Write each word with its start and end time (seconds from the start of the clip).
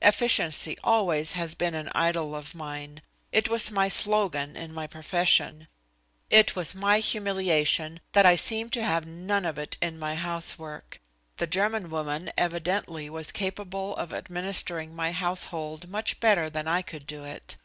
Efficiency 0.00 0.78
always 0.82 1.32
has 1.32 1.54
been 1.54 1.74
an 1.74 1.90
idol 1.94 2.34
of 2.34 2.54
mine. 2.54 3.02
It 3.32 3.50
was 3.50 3.70
my 3.70 3.86
slogan 3.88 4.56
in 4.56 4.72
my 4.72 4.86
profession. 4.86 5.68
It 6.30 6.56
is 6.56 6.74
my 6.74 7.00
humiliation 7.00 8.00
that 8.12 8.24
I 8.24 8.34
seem 8.34 8.70
to 8.70 8.82
have 8.82 9.04
none 9.06 9.44
of 9.44 9.58
it 9.58 9.76
in 9.82 9.98
my 9.98 10.14
housework. 10.14 11.02
The 11.36 11.46
German 11.46 11.90
woman 11.90 12.32
evidently 12.34 13.10
was 13.10 13.30
capable 13.30 13.94
of 13.96 14.10
administering 14.14 14.96
my 14.96 15.12
household 15.12 15.86
much 15.86 16.18
better 16.18 16.48
than 16.48 16.66
I 16.66 16.80
could 16.80 17.06
do 17.06 17.24
it. 17.24 17.56